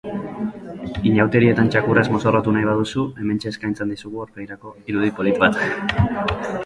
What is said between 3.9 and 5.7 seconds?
dizugu aurpegirako irudi polit bat.